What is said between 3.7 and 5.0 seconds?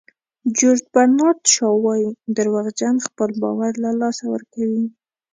له لاسه ورکوي.